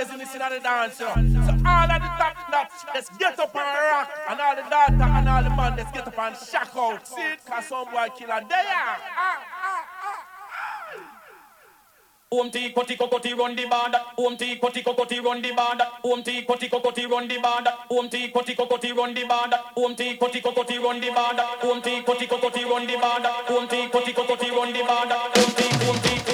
amazing 0.00 0.18
listener 0.18 0.44
and 0.44 0.54
the 0.54 0.60
dancer. 0.60 1.04
So 1.04 1.52
all 1.66 1.90
of 1.90 2.00
the 2.00 2.10
top 2.16 2.36
nuts, 2.50 2.84
let's 2.94 3.08
get 3.18 3.38
up 3.38 3.54
and 3.54 3.78
rock. 3.90 4.08
And 4.30 4.40
all 4.40 4.56
the 4.56 4.62
daughter 4.62 5.02
and 5.02 5.28
all 5.28 5.42
the 5.42 5.50
man, 5.50 5.76
let's 5.76 5.92
get 5.92 6.06
up 6.06 6.18
and 6.18 6.36
shock 6.36 6.70
out. 6.76 7.06
See 7.06 7.20
it, 7.20 7.44
cause 7.44 7.66
some 7.66 7.84
boy 7.86 8.08
killer, 8.16 8.40
they 8.48 8.54
are. 8.54 8.98
Koti 12.32 12.96
kokoti 12.96 13.36
run 13.36 13.56
the 13.56 13.66
band. 13.66 13.96
Om 14.16 14.36
ti 14.36 14.56
koti 14.56 14.82
kokoti 14.82 15.20
run 15.20 15.42
the 15.42 15.52
band. 15.52 15.82
Om 16.04 16.22
ti 16.22 16.42
koti 16.46 16.68
kokoti 16.68 17.10
run 17.10 17.26
the 17.26 17.38
band. 17.42 17.66
Om 17.90 18.08
ti 18.08 18.28
koti 18.28 18.54
kokoti 18.54 18.92
run 18.96 19.14
the 19.14 19.24
band. 19.24 19.54
Om 19.76 19.96
ti 19.96 20.16
koti 20.16 20.40
kokoti 20.40 20.78
run 20.78 21.00
the 21.00 21.10
band. 21.10 21.40
Om 21.64 21.82
ti 21.82 22.02
koti 22.06 22.26
kokoti 22.28 22.64
run 22.64 22.86
the 22.86 22.96
band. 22.96 23.26
Om 23.50 23.68
ti 23.68 23.88
koti 23.88 24.12
kokoti 24.12 24.50
run 24.50 24.72
the 24.72 24.82
band. 24.86 25.12
Om 25.12 25.50
ti 25.56 25.66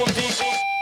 om 0.03 0.13
ti 0.13 0.76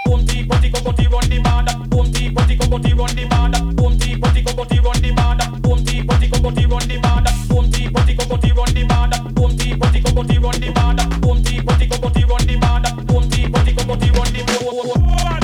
tea, 0.45 0.51
potty, 0.51 0.71
cocoa 0.71 0.93
tea, 0.93 1.07
run 1.07 1.29
the 1.29 1.39
mad. 1.41 1.91
Boom 1.91 2.13
tea, 2.13 2.31
potty, 2.31 2.57
cocoa 2.57 2.79
tea, 2.79 2.93
run 2.93 3.15
the 3.15 3.25
mad. 3.27 3.77
Boom 3.77 3.99
tea, 3.99 4.17
potty, 4.17 4.43
cocoa 4.43 4.65
tea, 4.65 4.81
run 4.81 5.01
the 5.01 5.13
mad. 5.13 5.63
Boom 5.63 5.85
tea, 5.85 6.03
potty, 6.03 6.29
cocoa 6.29 6.51
tea, 6.51 6.67
run 6.67 6.89
the 6.89 6.99
mad. 6.99 7.45
Boom 7.45 7.71
tea, 7.71 7.91
potty, 7.91 8.15
cocoa 8.15 8.37
tea, 8.39 8.53
run 8.53 8.75
the 8.75 8.85
mad. 8.85 9.35
Boom 9.35 9.57
tea, 9.57 9.77
potty, 9.77 10.01
cocoa 10.03 10.25
tea, 10.25 10.39
run 10.39 10.61
the 10.61 10.71
mad. 10.71 11.21
Boom 11.21 11.43
tea, 11.43 11.63
potty, 11.63 11.87
cocoa 11.89 12.11
tea, 12.11 12.25
run 12.25 12.47
the 12.47 12.57
mad. 12.57 13.07
Boom 13.07 13.31
tea, 13.31 13.49
potty, 13.49 13.75
cocoa 13.75 13.97
tea, 13.97 14.11
run 14.11 14.33
the 14.33 14.43
mad. 15.01 15.44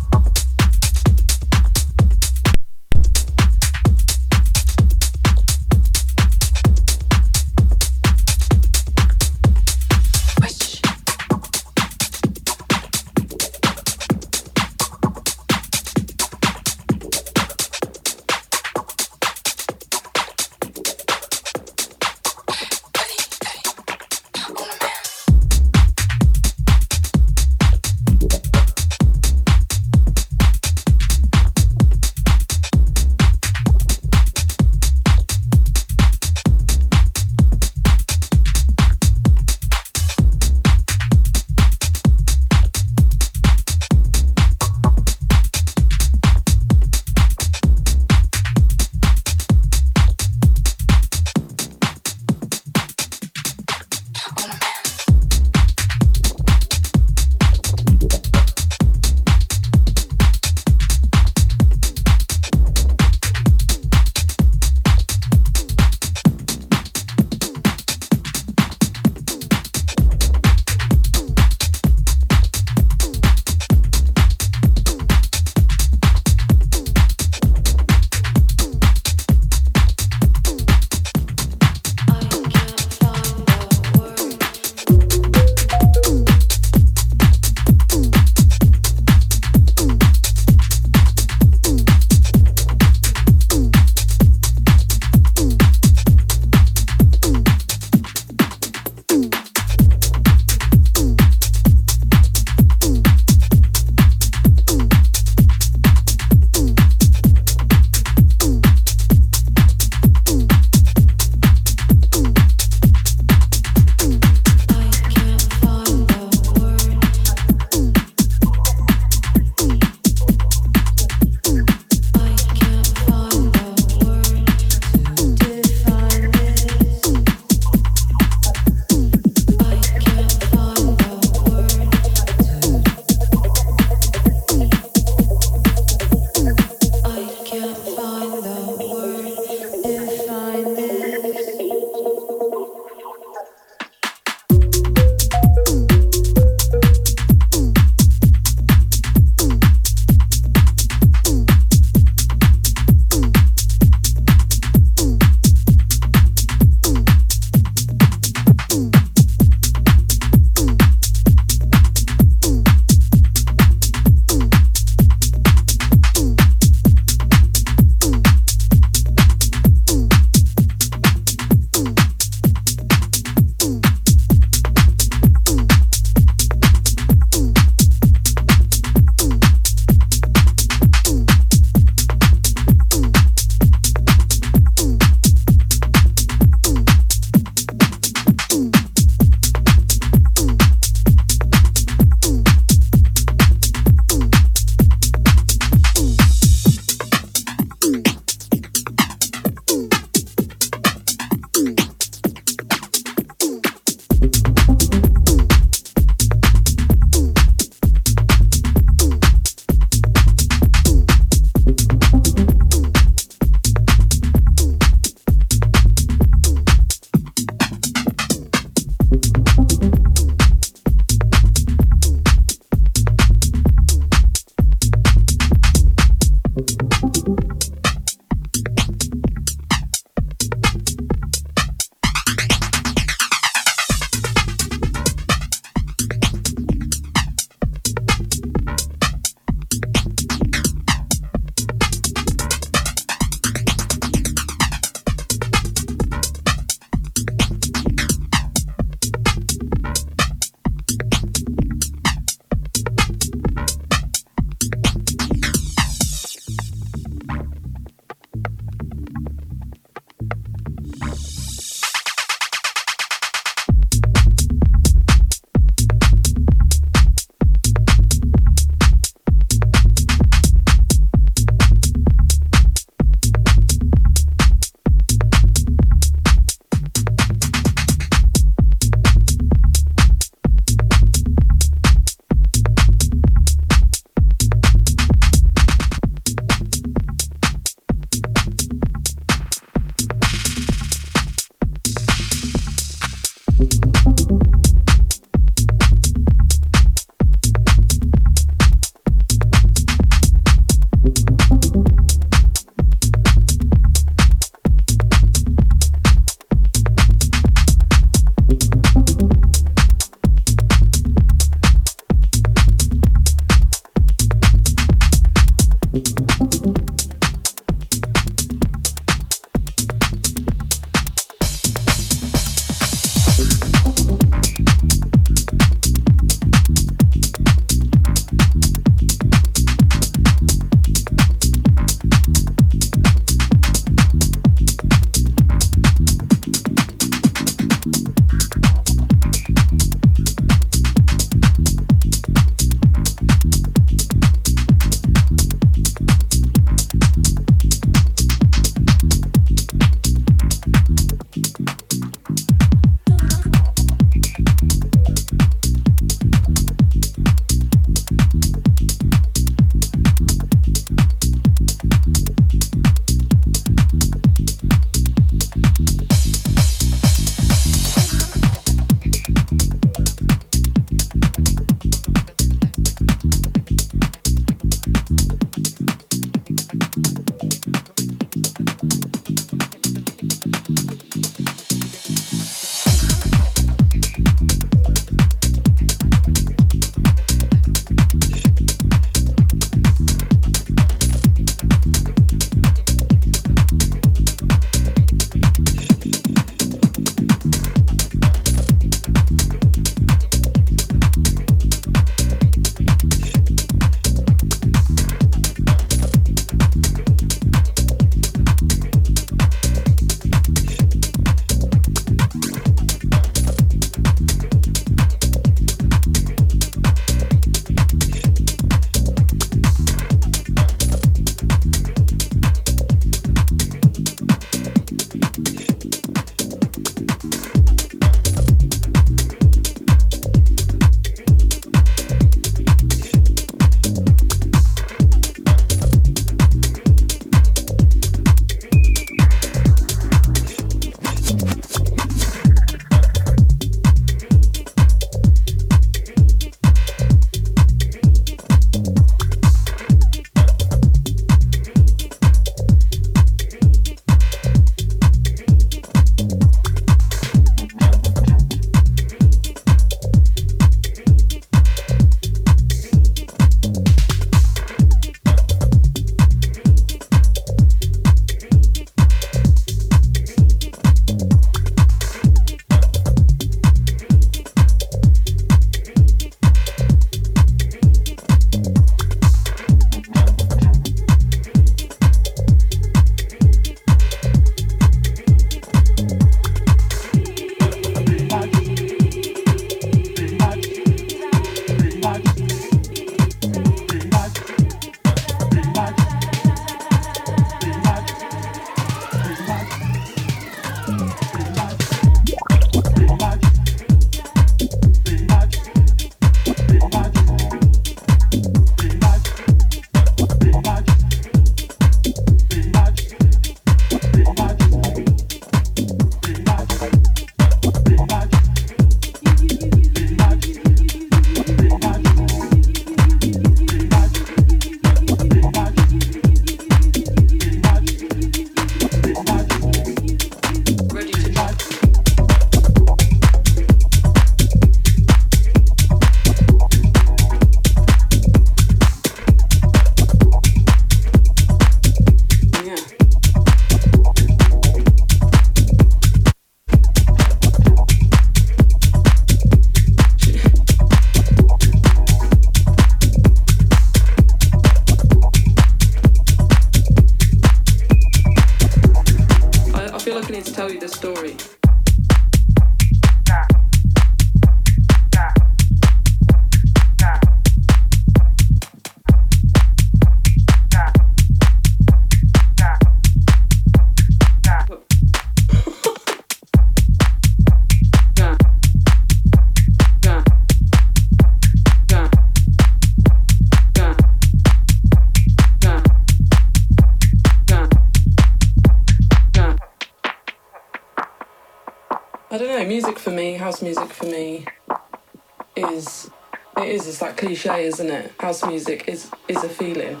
cliche, 597.44 597.66
isn't 597.66 597.90
it? 597.90 598.12
House 598.18 598.44
music 598.44 598.84
is 598.88 599.10
is 599.28 599.44
a 599.44 599.48
feeling. 599.48 600.00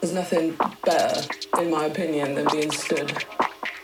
There's 0.00 0.12
nothing 0.12 0.56
better, 0.84 1.20
in 1.60 1.70
my 1.70 1.84
opinion, 1.84 2.34
than 2.34 2.46
being 2.50 2.72
stood 2.72 3.24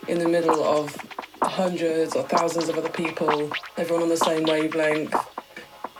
in 0.08 0.18
the 0.18 0.28
middle 0.28 0.64
of 0.64 0.96
hundreds 1.42 2.16
or 2.16 2.24
thousands 2.24 2.68
of 2.68 2.76
other 2.76 2.88
people, 2.88 3.50
everyone 3.76 4.02
on 4.02 4.08
the 4.08 4.16
same 4.16 4.42
wavelength, 4.44 5.14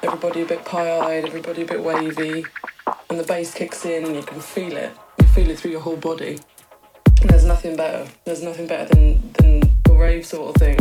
everybody 0.03 0.43
a 0.43 0.47
bit 0.47 0.65
pie-eyed, 0.65 1.25
everybody 1.25 1.63
a 1.63 1.67
bit 1.67 1.83
wavy, 1.83 2.45
and 3.09 3.21
the 3.21 3.25
bass 3.25 3.55
kicks 3.55 3.85
in 3.85 4.05
and 4.05 4.17
you 4.17 4.23
can 4.23 4.41
feel 4.41 4.77
it. 4.77 4.91
You 5.21 5.27
feel 5.29 5.51
it 5.51 5.59
through 5.59 5.71
your 5.71 5.81
whole 5.81 5.97
body. 5.97 6.41
And 7.21 7.31
there's 7.31 7.45
nothing 7.45 7.77
better. 7.77 8.11
There's 8.25 8.43
nothing 8.43 8.67
better 8.67 8.93
than 8.95 9.33
than 9.35 9.61
the 9.85 9.93
rave 9.93 10.27
sort 10.27 10.49
of 10.51 10.57
thing. 10.57 10.79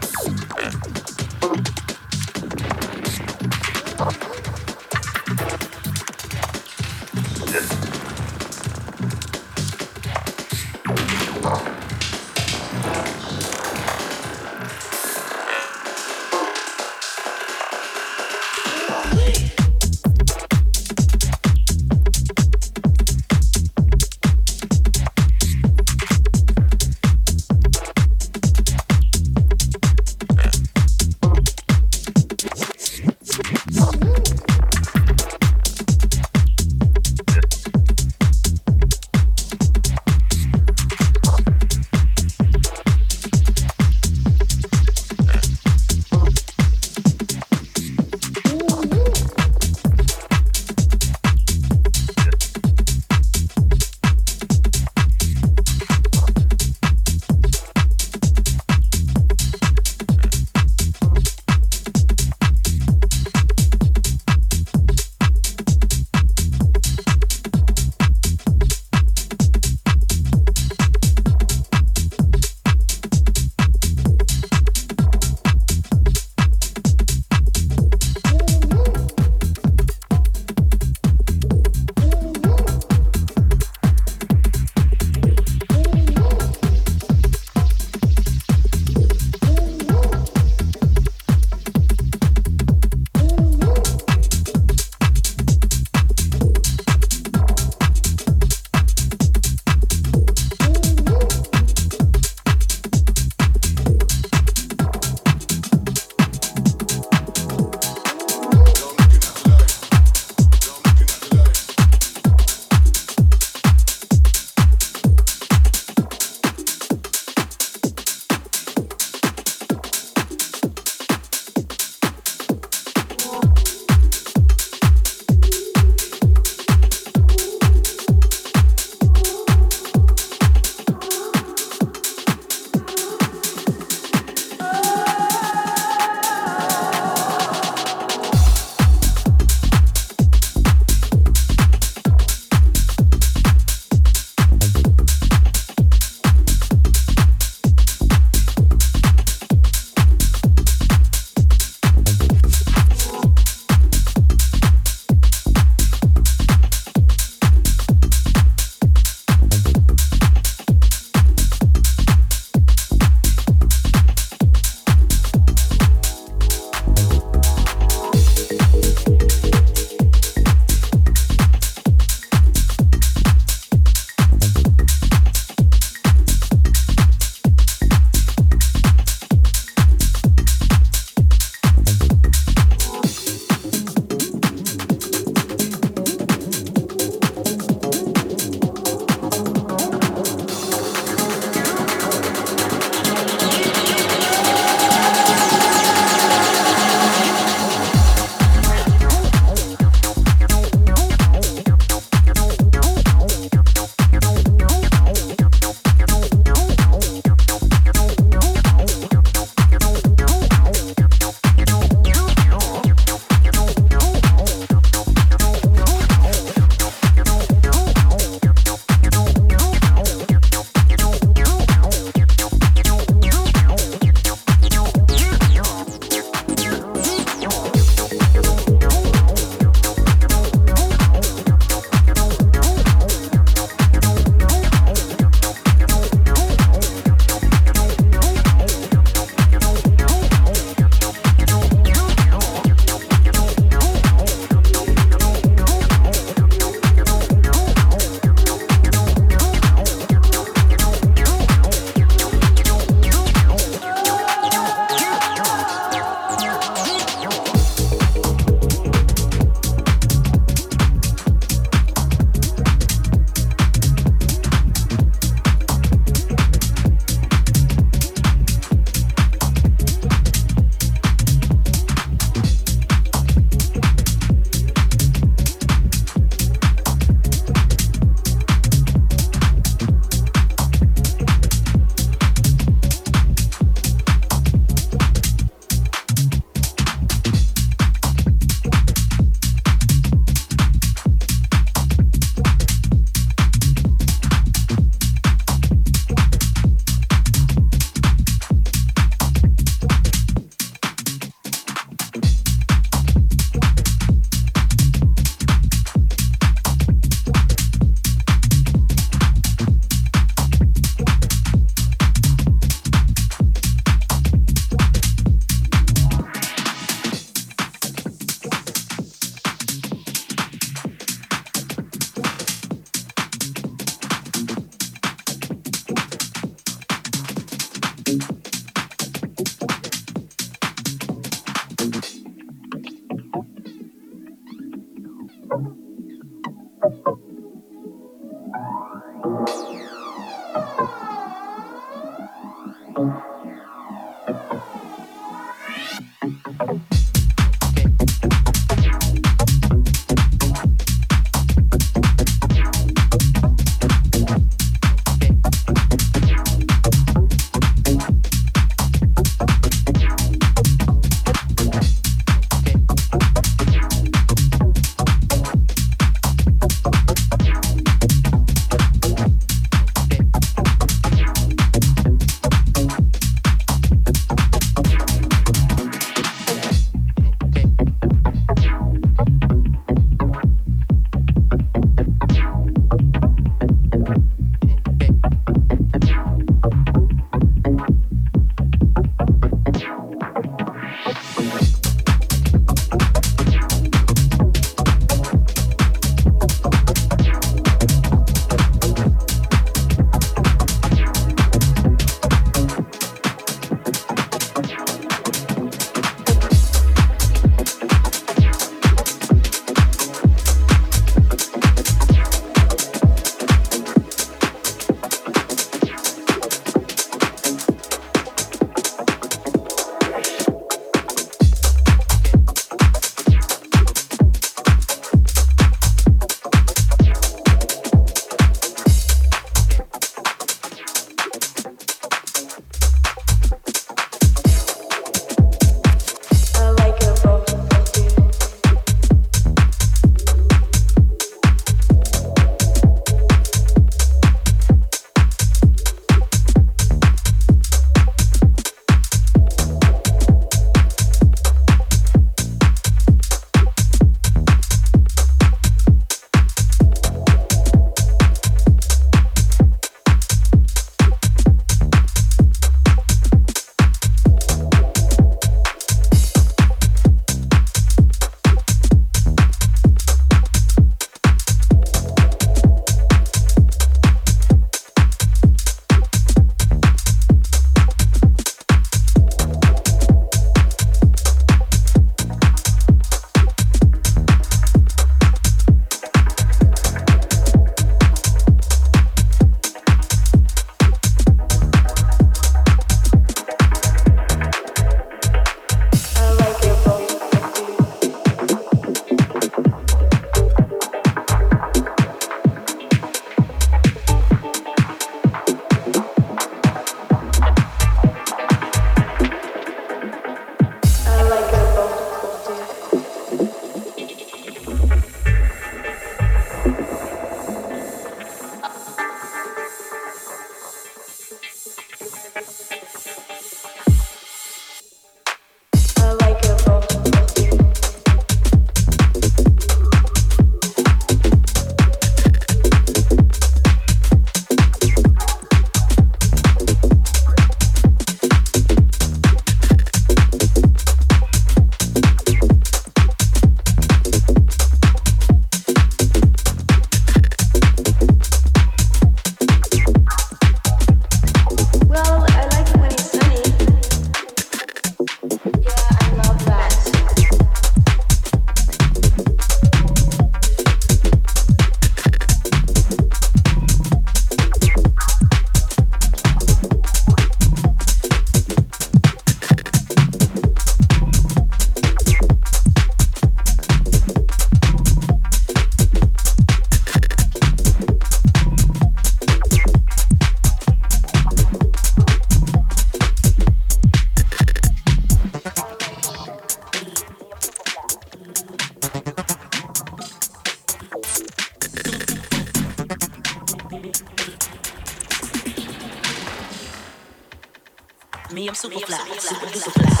Me, 598.41 598.47
I'm 598.47 598.55
super 598.55 598.79
fly, 598.79 598.97
super 599.19 599.45
duper 599.45 599.71
fly. 599.71 600.00